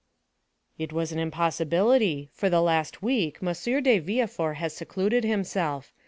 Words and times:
"It 0.79 0.91
was 0.91 1.11
an 1.11 1.19
impossibility; 1.19 2.31
for 2.33 2.49
the 2.49 2.63
last 2.63 3.03
week 3.03 3.37
M. 3.39 3.53
de 3.83 3.99
Villefort 3.99 4.55
has 4.57 4.75
secluded 4.75 5.23
himself. 5.23 5.93